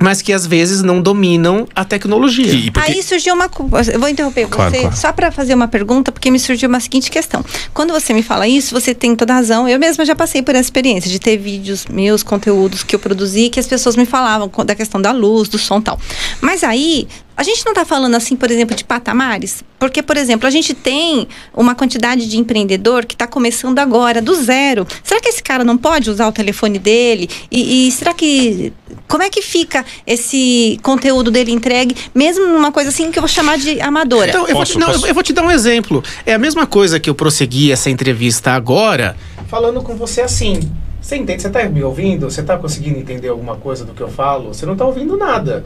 [0.00, 2.52] mas que às vezes não dominam a tecnologia.
[2.52, 3.50] E, porque- Aí surgiu uma.
[3.92, 4.96] Eu vou interromper Claro, você claro.
[4.96, 7.44] só para fazer uma pergunta, porque me surgiu uma seguinte questão.
[7.74, 9.68] Quando você me fala isso, você tem toda a razão.
[9.68, 13.48] Eu mesma já passei por essa experiência de ter vídeos meus, conteúdos que eu produzi,
[13.50, 16.00] que as pessoas me falavam da questão da luz, do som e tal.
[16.40, 17.06] Mas aí.
[17.36, 19.64] A gente não está falando assim, por exemplo, de patamares?
[19.78, 24.34] Porque, por exemplo, a gente tem uma quantidade de empreendedor que está começando agora, do
[24.34, 24.86] zero.
[25.02, 27.30] Será que esse cara não pode usar o telefone dele?
[27.50, 28.74] E, e será que.
[29.10, 33.28] Como é que fica esse conteúdo dele entregue, mesmo numa coisa assim que eu vou
[33.28, 34.30] chamar de amadora?
[34.30, 36.00] Então, eu vou, Posso, te, não, eu vou te dar um exemplo.
[36.24, 39.16] É a mesma coisa que eu prossegui essa entrevista agora,
[39.48, 40.60] falando com você assim.
[41.02, 41.42] Você entende?
[41.42, 42.30] Você tá me ouvindo?
[42.30, 44.54] Você tá conseguindo entender alguma coisa do que eu falo?
[44.54, 45.64] Você não tá ouvindo nada.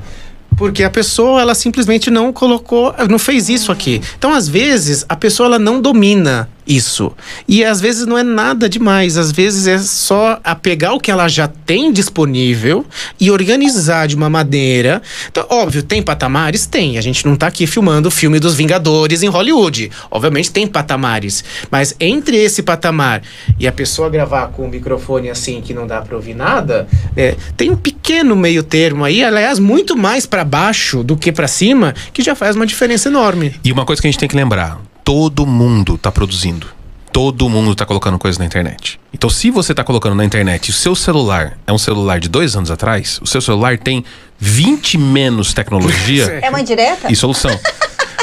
[0.57, 4.01] Porque a pessoa, ela simplesmente não colocou, não fez isso aqui.
[4.17, 7.13] Então, às vezes, a pessoa, ela não domina isso.
[7.47, 9.17] E às vezes não é nada demais.
[9.17, 12.85] Às vezes é só a pegar o que ela já tem disponível
[13.21, 15.03] e organizar de uma maneira.
[15.31, 16.67] Então, óbvio, tem patamares?
[16.67, 16.99] Tem.
[16.99, 19.91] A gente não tá aqui filmando o filme dos Vingadores em Hollywood.
[20.11, 21.45] Obviamente tem patamares.
[21.71, 23.23] Mas entre esse patamar
[23.59, 27.37] e a pessoa gravar com o microfone assim que não dá pra ouvir nada, é,
[27.57, 31.95] tem um pequeno meio termo aí, aliás, muito mais pra baixo do que pra cima,
[32.13, 33.55] que já faz uma diferença enorme.
[33.65, 36.67] E uma coisa que a gente tem que lembrar: todo mundo tá produzindo.
[37.13, 38.99] Todo mundo tá colocando coisa na internet.
[39.13, 42.29] Então, se você tá colocando na internet e o seu celular é um celular de
[42.29, 44.05] dois anos atrás, o seu celular tem
[44.41, 47.13] 20 menos tecnologia É uma indireta?
[47.13, 47.57] e solução.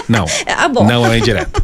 [0.09, 0.25] Não.
[0.45, 0.83] Ah, bom.
[0.85, 1.63] Não é indireta.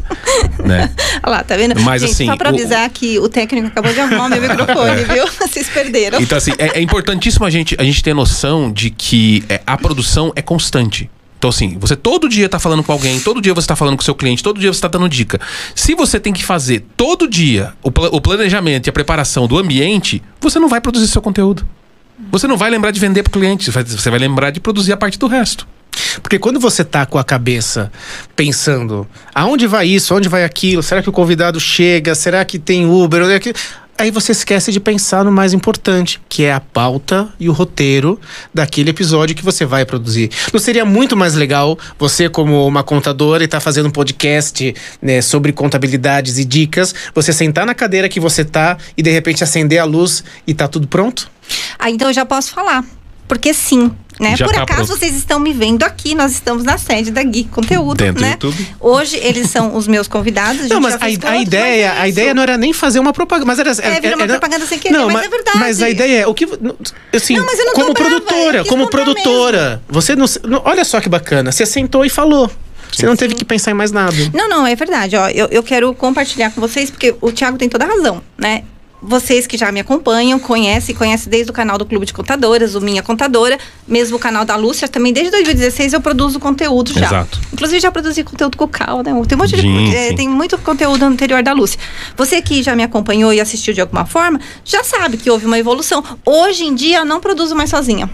[0.64, 0.90] Né?
[1.22, 1.78] Olha lá, tá vendo?
[1.82, 4.40] Mas, Gente, assim, só pra o- avisar que o técnico acabou de arrumar o meu
[4.40, 5.26] microfone, viu?
[5.38, 6.20] Vocês perderam.
[6.20, 9.76] Então, assim, é, é importantíssimo a gente, a gente ter noção de que é, a
[9.76, 11.10] produção é constante.
[11.38, 14.02] Então, assim, você todo dia tá falando com alguém, todo dia você tá falando com
[14.02, 15.40] o seu cliente, todo dia você tá dando dica.
[15.74, 19.56] Se você tem que fazer todo dia o, pla- o planejamento e a preparação do
[19.56, 21.64] ambiente, você não vai produzir seu conteúdo.
[22.32, 25.16] Você não vai lembrar de vender pro cliente, você vai, lembrar de produzir a parte
[25.16, 25.66] do resto.
[26.20, 27.92] Porque quando você tá com a cabeça
[28.34, 32.84] pensando, aonde vai isso, aonde vai aquilo, será que o convidado chega, será que tem
[32.84, 33.22] Uber,
[33.98, 38.18] aí você esquece de pensar no mais importante, que é a pauta e o roteiro
[38.54, 40.30] daquele episódio que você vai produzir.
[40.52, 45.20] Não seria muito mais legal você, como uma contadora, e estar fazendo um podcast né,
[45.20, 49.80] sobre contabilidades e dicas, você sentar na cadeira que você tá e de repente acender
[49.80, 51.28] a luz e tá tudo pronto?
[51.78, 52.84] Ah, então eu já posso falar.
[53.28, 54.34] Porque sim, né?
[54.34, 54.98] Já Por tá acaso pronto.
[54.98, 58.30] vocês estão me vendo aqui, nós estamos na sede da Geek Conteúdo, Dentro do né?
[58.32, 58.68] YouTube.
[58.80, 60.66] Hoje eles são os meus convidados.
[60.68, 63.12] Não, mas a, fez a ideia, mas é a ideia não era nem fazer uma
[63.12, 65.58] propaganda, mas era É, virou uma propaganda sem querer, mas é verdade.
[65.58, 66.46] Mas a ideia é o que
[67.14, 71.00] assim, Não, mas eu não como brava, produtora, como produtora, você não, não- olha só
[71.00, 72.50] que bacana, você sentou e falou.
[72.90, 74.16] Você não teve que pensar em mais nada.
[74.32, 75.14] Não, não, é verdade.
[75.14, 78.62] Ó, eu, eu quero compartilhar com vocês, porque o Thiago tem toda a razão, né?
[79.00, 82.80] Vocês que já me acompanham, conhecem, conhecem desde o canal do Clube de Contadoras, o
[82.80, 83.56] Minha Contadora,
[83.86, 87.06] mesmo o canal da Lúcia, também desde 2016 eu produzo conteúdo já.
[87.06, 87.40] Exato.
[87.52, 89.04] Inclusive já produzi conteúdo com o Cal, né?
[89.04, 89.96] Tem um monte Sim, de.
[89.96, 90.16] é, sim.
[90.16, 91.78] tem muito conteúdo anterior da Lúcia.
[92.16, 95.58] Você que já me acompanhou e assistiu de alguma forma, já sabe que houve uma
[95.58, 96.02] evolução.
[96.26, 98.10] Hoje em dia eu não produzo mais sozinha.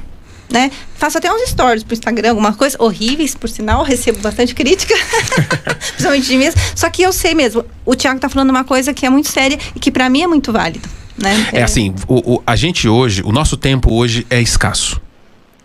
[0.54, 0.70] Né?
[0.94, 4.94] Faço até uns stories pro Instagram, alguma coisa, horríveis, por sinal, recebo bastante crítica,
[5.96, 6.44] principalmente de mim.
[6.76, 9.58] Só que eu sei mesmo, o Thiago tá falando uma coisa que é muito séria
[9.74, 10.88] e que para mim é muito válida.
[11.18, 11.48] Né?
[11.52, 15.00] É assim, o, o, a gente hoje, o nosso tempo hoje é escasso.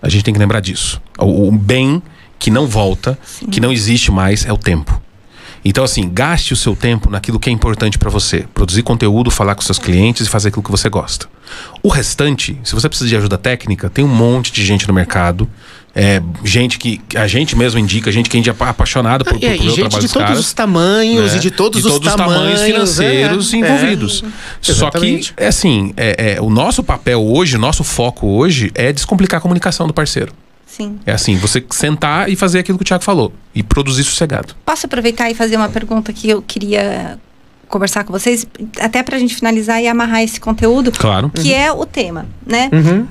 [0.01, 0.99] A gente tem que lembrar disso.
[1.19, 2.01] O, o bem
[2.39, 3.45] que não volta, Sim.
[3.45, 4.98] que não existe mais, é o tempo.
[5.63, 8.45] Então, assim, gaste o seu tempo naquilo que é importante para você.
[8.53, 11.27] Produzir conteúdo, falar com seus clientes e fazer aquilo que você gosta.
[11.83, 15.49] O restante, se você precisa de ajuda técnica, tem um monte de gente no mercado.
[15.95, 19.43] É, gente que a gente mesmo indica, gente que a gente é apaixonado por, por,
[19.43, 21.37] é, por e gente de todos caras, os tamanhos né?
[21.37, 24.23] e de todos, de os, todos tamanhos, os tamanhos financeiros é, envolvidos.
[24.65, 28.71] É, Só que, é assim, é, é, o nosso papel hoje, o nosso foco hoje
[28.75, 30.31] é descomplicar a comunicação do parceiro.
[30.69, 30.99] Sim.
[31.05, 33.33] É assim, você sentar e fazer aquilo que o Thiago falou.
[33.55, 34.55] E produzir sossegado.
[34.63, 37.17] Posso aproveitar e fazer uma pergunta que eu queria
[37.67, 38.47] conversar com vocês,
[38.79, 40.91] até para a gente finalizar e amarrar esse conteúdo.
[40.91, 41.29] Claro.
[41.29, 41.55] Que uhum.
[41.55, 42.69] é o tema, né?
[42.71, 43.07] Uhum.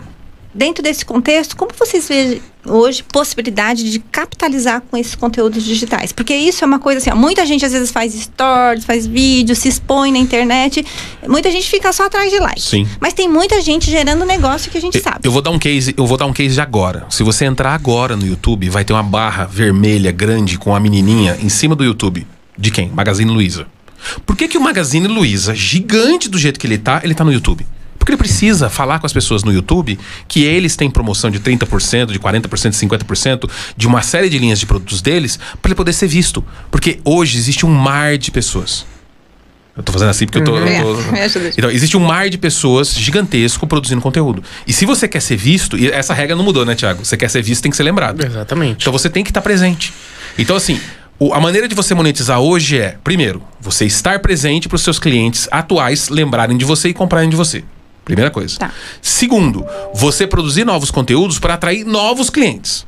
[0.54, 6.10] Dentro desse contexto, como vocês veem hoje possibilidade de capitalizar com esses conteúdos digitais?
[6.10, 9.58] Porque isso é uma coisa assim, ó, muita gente às vezes faz stories, faz vídeos,
[9.58, 10.84] se expõe na internet,
[11.26, 12.64] muita gente fica só atrás de likes.
[12.64, 12.88] Sim.
[12.98, 15.20] Mas tem muita gente gerando negócio que a gente eu, sabe.
[15.22, 17.06] Eu vou dar um case, eu vou dar um case de agora.
[17.10, 21.36] Se você entrar agora no YouTube, vai ter uma barra vermelha grande com a menininha
[21.42, 22.26] em cima do YouTube.
[22.56, 22.88] De quem?
[22.88, 23.66] Magazine Luiza.
[24.24, 27.32] Por que, que o Magazine Luiza, gigante do jeito que ele tá, ele tá no
[27.32, 27.66] YouTube?
[28.08, 32.06] Porque ele precisa falar com as pessoas no YouTube que eles têm promoção de 30%,
[32.06, 35.92] de 40%, de 50% de uma série de linhas de produtos deles para ele poder
[35.92, 36.42] ser visto.
[36.70, 38.86] Porque hoje existe um mar de pessoas.
[39.76, 40.56] Eu tô fazendo assim porque eu tô.
[40.56, 41.50] Eu tô...
[41.58, 44.42] Então, existe um mar de pessoas gigantesco produzindo conteúdo.
[44.66, 47.04] E se você quer ser visto, e essa regra não mudou, né, Tiago?
[47.04, 48.24] Você quer ser visto, tem que ser lembrado.
[48.24, 48.80] Exatamente.
[48.80, 49.92] Então você tem que estar presente.
[50.38, 50.80] Então, assim,
[51.30, 55.46] a maneira de você monetizar hoje é, primeiro, você estar presente para os seus clientes
[55.50, 57.62] atuais lembrarem de você e comprarem de você.
[58.08, 58.58] Primeira coisa.
[58.58, 58.72] Tá.
[59.02, 62.86] Segundo, você produzir novos conteúdos para atrair novos clientes.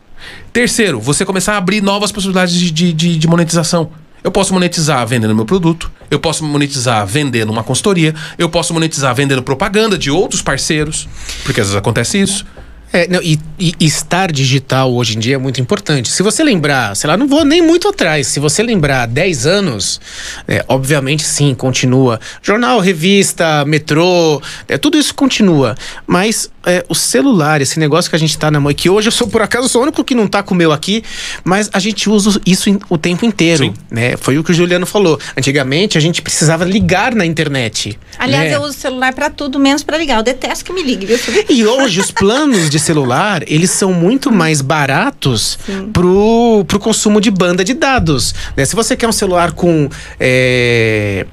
[0.50, 3.90] Terceiro, você começar a abrir novas possibilidades de, de, de, monetização.
[4.24, 9.14] Eu posso monetizar vendendo meu produto, eu posso monetizar vendendo uma consultoria, eu posso monetizar
[9.14, 11.06] vendendo propaganda de outros parceiros,
[11.44, 12.46] porque às vezes acontece isso.
[12.92, 16.08] É, não, e, e, estar digital hoje em dia é muito importante.
[16.08, 20.00] Se você lembrar, sei lá, não vou nem muito atrás, se você lembrar 10 anos,
[20.48, 22.18] é, obviamente sim, continua.
[22.42, 25.76] Jornal, revista, metrô, é, tudo isso continua.
[26.04, 29.12] Mas é, o celular, esse negócio que a gente tá na mão, que hoje eu
[29.12, 31.04] sou, por acaso, sou o único que não tá com o meu aqui,
[31.44, 33.64] mas a gente usa isso o tempo inteiro.
[33.64, 33.74] Sim.
[33.90, 34.16] Né?
[34.16, 35.18] Foi o que o Juliano falou.
[35.36, 37.96] Antigamente a gente precisava ligar na internet.
[38.18, 38.56] Aliás, né?
[38.56, 40.18] eu uso o celular para tudo, menos para ligar.
[40.18, 41.18] Eu detesto que me ligue, viu?
[41.48, 45.58] E hoje os planos de celular, eles são muito mais baratos
[45.92, 48.34] pro, pro consumo de banda de dados.
[48.56, 48.64] Né?
[48.64, 49.88] Se você quer um celular com.
[50.18, 51.26] É,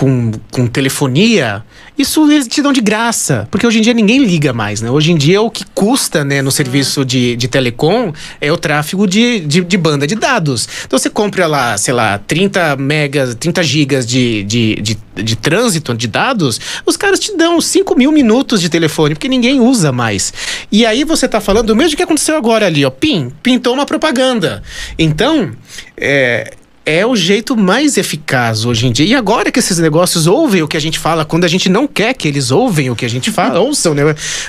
[0.00, 1.62] com, com telefonia,
[1.98, 4.90] isso eles te dão de graça, porque hoje em dia ninguém liga mais, né?
[4.90, 8.10] Hoje em dia o que custa, né, no serviço de, de telecom
[8.40, 10.66] é o tráfego de, de, de, banda de dados.
[10.86, 15.94] Então você compra lá, sei lá, 30 megas, 30 gigas de, de, de, de trânsito
[15.94, 20.32] de dados, os caras te dão 5 mil minutos de telefone, porque ninguém usa mais.
[20.72, 23.84] E aí você tá falando do mesmo que aconteceu agora ali, ó, pim, pintou uma
[23.84, 24.62] propaganda.
[24.98, 25.52] Então,
[25.94, 26.54] é,
[26.90, 29.06] é o jeito mais eficaz hoje em dia.
[29.06, 31.86] E agora que esses negócios ouvem o que a gente fala, quando a gente não
[31.86, 34.02] quer que eles ouvem o que a gente fala, ouçam né,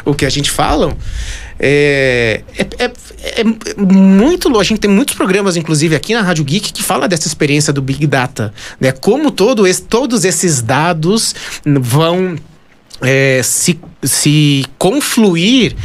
[0.03, 0.97] o que a gente fala,
[1.59, 2.91] é, é, é,
[3.41, 3.43] é
[3.77, 7.71] muito A gente tem muitos programas, inclusive, aqui na Rádio Geek, que fala dessa experiência
[7.71, 8.51] do Big Data.
[8.79, 8.91] Né?
[8.91, 12.35] Como todo esse, todos esses dados vão
[13.01, 15.75] é, se, se confluir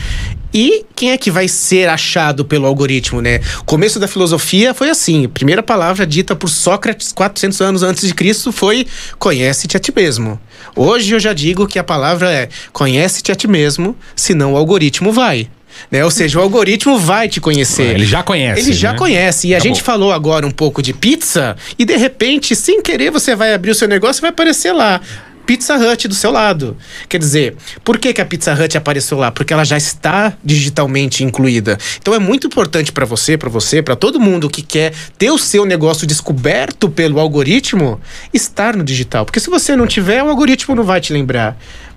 [0.56, 3.42] e quem é que vai ser achado pelo algoritmo, né?
[3.60, 5.26] O começo da filosofia foi assim.
[5.26, 8.86] A primeira palavra dita por Sócrates 400 anos antes de Cristo foi
[9.18, 10.40] conhece-te a ti mesmo.
[10.74, 15.12] Hoje eu já digo que a palavra é conhece-te a ti mesmo, senão o algoritmo
[15.12, 15.46] vai.
[15.90, 16.02] Né?
[16.02, 17.94] Ou seja, o algoritmo vai te conhecer.
[17.94, 18.62] Ele já conhece.
[18.62, 18.98] Ele já né?
[18.98, 19.48] conhece.
[19.48, 23.36] E a gente falou agora um pouco de pizza, e de repente, sem querer, você
[23.36, 25.02] vai abrir o seu negócio e vai aparecer lá.
[25.46, 26.76] Pizza Hut do seu lado.
[27.09, 29.30] Quer dizer, por que, que a Pizza Hut apareceu lá?
[29.30, 31.78] Porque ela já está digitalmente incluída.
[31.98, 35.38] Então é muito importante para você, para você, para todo mundo que quer ter o
[35.38, 38.00] seu negócio descoberto pelo algoritmo,
[38.35, 39.24] estar no digital.
[39.24, 41.56] Porque se você não tiver, o algoritmo não vai te lembrar.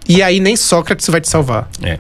[0.10, 1.70] E aí nem Sócrates vai te salvar.
[1.84, 2.00] É.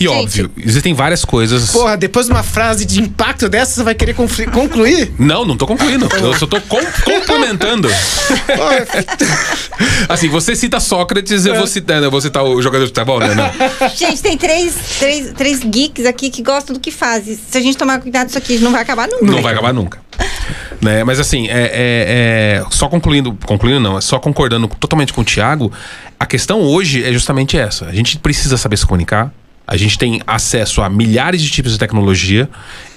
[0.00, 0.10] E Gente.
[0.10, 1.70] óbvio, existem várias coisas.
[1.70, 5.12] Porra, depois de uma frase de impacto dessa, você vai querer concluir?
[5.16, 6.08] Não, não tô concluindo.
[6.20, 7.88] Eu só tô com complementando.
[10.08, 13.32] assim, você cita Sócrates, eu vou citar, eu vou citar o jogador de futebol, né?
[13.32, 13.88] Não.
[13.90, 17.38] Gente, tem três, três, três geeks aqui que gostam do que fazem.
[17.48, 19.24] Se a gente tomar cuidado disso aqui, não vai acabar nunca.
[19.24, 20.00] Não vai acabar nunca.
[20.80, 21.04] Né?
[21.04, 25.24] Mas assim, é, é, é, só concluindo, concluindo não, é só concordando totalmente com o
[25.24, 25.72] Thiago,
[26.18, 27.86] a questão hoje é justamente essa.
[27.86, 29.32] A gente precisa saber se comunicar,
[29.66, 32.48] A gente tem acesso a milhares de tipos de tecnologia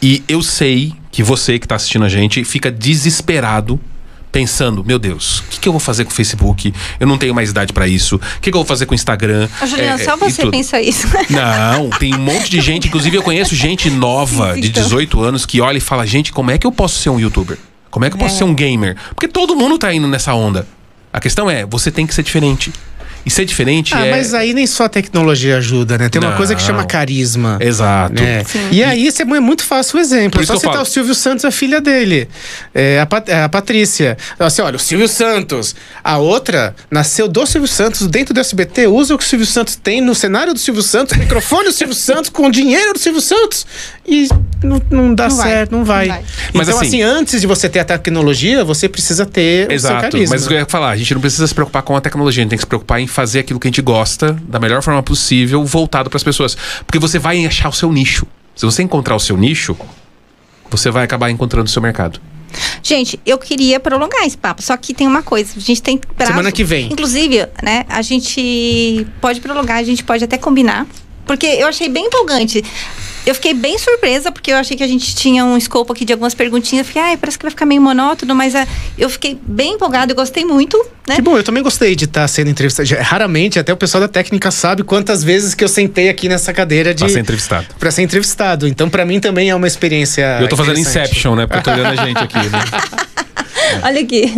[0.02, 3.80] e eu sei que você que está assistindo a gente fica desesperado
[4.34, 6.74] pensando, meu Deus, o que, que, eu vou fazer com o Facebook?
[7.00, 8.16] Eu não tenho mais idade para isso.
[8.16, 9.48] O que, que, eu vou fazer com o Instagram?
[9.62, 11.08] Ô, Juliana, é, só você pensa isso.
[11.30, 15.24] Não, tem um monte de gente, inclusive eu conheço gente nova de 18 então.
[15.24, 17.60] anos que olha e fala, gente, como é que eu posso ser um youtuber?
[17.94, 18.38] Como é que eu posso é.
[18.40, 18.98] ser um gamer?
[19.10, 20.66] Porque todo mundo tá indo nessa onda.
[21.14, 22.74] A questão é, você tem que ser diferente.
[23.26, 24.12] E ser diferente ah, é.
[24.12, 26.10] Mas aí nem só a tecnologia ajuda, né?
[26.10, 26.38] Tem uma Não.
[26.38, 27.58] coisa que chama carisma.
[27.60, 28.22] Exato.
[28.22, 28.44] Né?
[28.72, 30.32] E aí é muito fácil o exemplo.
[30.32, 32.28] Por é só citar o Silvio Santos, a filha dele.
[32.74, 34.18] É, a, Pat é, a Patrícia.
[34.38, 35.76] Assim, olha, o Silvio Santos.
[36.04, 39.76] A outra nasceu do Silvio Santos dentro do SBT, usa o que o Silvio Santos
[39.76, 43.66] tem no cenário do Silvio Santos, microfone do Silvio Santos, com dinheiro do Silvio Santos.
[44.06, 44.28] E
[44.62, 45.80] não, não dá não certo, vai.
[45.80, 46.08] não vai.
[46.08, 46.26] Não vai.
[46.54, 49.96] Mas então, assim, assim, antes de você ter a tecnologia, você precisa ter Exato.
[49.96, 50.36] o seu carisma.
[50.36, 52.42] Mas o que eu ia falar, a gente não precisa se preocupar com a tecnologia,
[52.42, 54.82] a gente tem que se preocupar em fazer aquilo que a gente gosta da melhor
[54.82, 56.58] forma possível, voltado para as pessoas.
[56.86, 58.26] Porque você vai achar o seu nicho.
[58.56, 59.78] Se você encontrar o seu nicho,
[60.70, 62.20] você vai acabar encontrando o seu mercado.
[62.84, 66.32] Gente, eu queria prolongar esse papo, só que tem uma coisa, a gente tem prazo.
[66.32, 66.92] Semana que vem.
[66.92, 70.86] Inclusive, né, a gente pode prolongar, a gente pode até combinar,
[71.26, 72.64] porque eu achei bem empolgante.
[73.26, 76.12] Eu fiquei bem surpresa, porque eu achei que a gente tinha um escopo aqui de
[76.12, 76.86] algumas perguntinhas.
[76.86, 80.12] Eu fiquei, ai, parece que vai ficar meio monótono, mas uh, eu fiquei bem empolgada,
[80.12, 81.16] eu gostei muito, né?
[81.16, 82.90] Que bom, eu também gostei de estar tá sendo entrevistado.
[83.02, 86.94] Raramente, até o pessoal da técnica sabe quantas vezes que eu sentei aqui nessa cadeira
[86.94, 87.00] de.
[87.00, 87.68] Pra ser entrevistado.
[87.80, 88.68] Pra ser entrevistado.
[88.68, 90.40] Então, para mim também é uma experiência.
[90.42, 91.48] Eu tô fazendo Inception, né?
[91.48, 92.60] Porque eu tô olhando a gente aqui, né?
[93.84, 94.34] Olha aqui.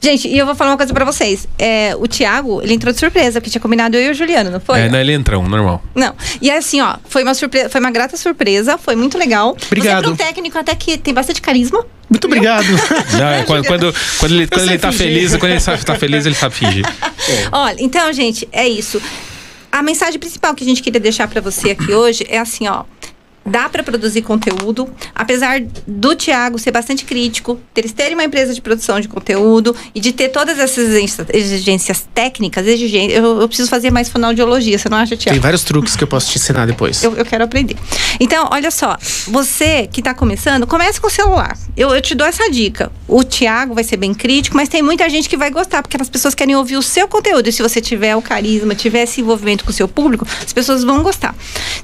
[0.00, 1.46] Gente, e eu vou falar uma coisa pra vocês.
[1.58, 4.60] É, o Thiago, ele entrou de surpresa, porque tinha combinado eu e o Juliano, não
[4.60, 4.80] foi?
[4.80, 5.82] É, não, ele entrou, normal.
[5.94, 6.14] Não.
[6.40, 9.56] E é assim, ó, foi uma surpresa, foi uma grata surpresa, foi muito legal.
[9.66, 10.04] Obrigado.
[10.04, 11.84] Você é um técnico até que tem bastante carisma.
[12.08, 12.66] Muito obrigado.
[13.18, 16.34] Não, é, quando, quando, quando, ele, quando ele tá feliz, quando ele tá feliz, ele
[16.34, 16.84] sabe fingir.
[16.86, 17.48] É.
[17.52, 19.00] Olha, então, gente, é isso.
[19.70, 22.84] A mensagem principal que a gente queria deixar para você aqui hoje é assim, ó
[23.44, 28.60] dá para produzir conteúdo, apesar do Tiago ser bastante crítico, eles terem uma empresa de
[28.60, 30.88] produção de conteúdo e de ter todas essas
[31.32, 35.34] exigências técnicas, exigências, eu, eu preciso fazer mais fonoaudiologia, você não acha, Tiago?
[35.34, 37.02] Tem vários truques que eu posso te ensinar depois.
[37.02, 37.76] Eu, eu quero aprender.
[38.18, 41.56] Então, olha só, você que está começando, comece com o celular.
[41.76, 42.92] Eu, eu te dou essa dica.
[43.08, 46.08] O Tiago vai ser bem crítico, mas tem muita gente que vai gostar, porque as
[46.08, 47.48] pessoas querem ouvir o seu conteúdo.
[47.48, 50.84] E se você tiver o carisma, tiver esse envolvimento com o seu público, as pessoas
[50.84, 51.34] vão gostar.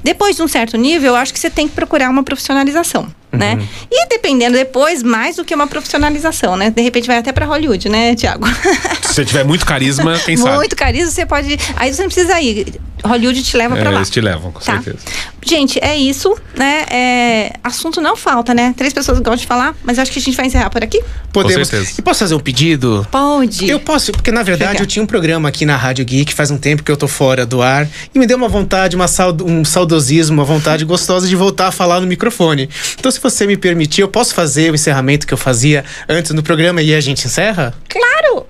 [0.03, 3.07] Depois de um certo nível, eu acho que você tem que procurar uma profissionalização.
[3.29, 3.55] Né?
[3.55, 3.67] Uhum.
[3.91, 6.69] E dependendo depois, mais do que uma profissionalização, né?
[6.69, 8.47] De repente vai até para Hollywood, né, Tiago?
[9.03, 10.55] Se você tiver muito carisma, quem sabe?
[10.55, 11.59] Muito carisma, você pode.
[11.75, 12.79] Aí você não precisa ir.
[13.03, 13.97] Hollywood te leva é, para lá.
[13.97, 14.81] Eles te levam, com tá?
[14.81, 14.99] certeza.
[15.47, 16.85] Gente, é isso, né?
[16.91, 17.53] É...
[17.63, 18.73] Assunto não falta, né?
[18.75, 21.01] Três pessoas gostam de falar, mas acho que a gente vai encerrar por aqui.
[21.31, 21.71] Podemos.
[21.97, 23.07] E posso fazer um pedido?
[23.09, 23.69] Pode.
[23.69, 24.83] Eu posso, porque na verdade Chega.
[24.83, 27.45] eu tinha um programa aqui na Rádio Geek faz um tempo que eu tô fora
[27.45, 31.35] do ar e me deu uma vontade, uma saud um saudosismo, uma vontade gostosa de
[31.35, 32.69] voltar a falar no microfone.
[32.99, 36.43] Então, se você me permitir, eu posso fazer o encerramento que eu fazia antes no
[36.43, 37.73] programa e a gente encerra?
[37.87, 38.45] Claro!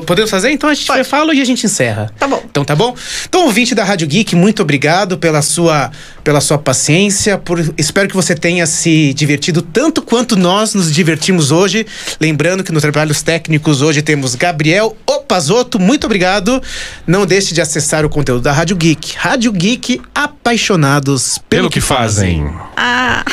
[0.00, 0.50] Podemos fazer?
[0.50, 1.04] Então a gente Pode.
[1.04, 2.10] fala e a gente encerra.
[2.18, 2.42] Tá bom.
[2.50, 2.94] Então tá bom?
[3.28, 5.90] Então, ouvinte da Rádio Geek, muito obrigado pela sua,
[6.24, 7.36] pela sua paciência.
[7.36, 11.86] Por, espero que você tenha se divertido tanto quanto nós nos divertimos hoje.
[12.20, 15.78] Lembrando que nos trabalhos técnicos hoje temos Gabriel Opazotto.
[15.78, 16.62] Muito obrigado.
[17.06, 19.14] Não deixe de acessar o conteúdo da Rádio Geek.
[19.16, 22.50] Rádio Geek, apaixonados pelo, pelo que, que fazem.
[22.76, 23.24] Ah!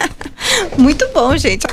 [0.78, 1.66] muito bom, gente.